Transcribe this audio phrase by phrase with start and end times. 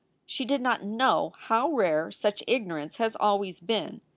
[0.25, 4.01] She did not know how rare such ignorance has always been.